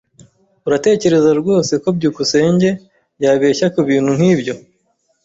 [0.67, 2.69] Uratekereza rwose ko byukusenge
[3.23, 4.53] yabeshya kubintu nkibyo?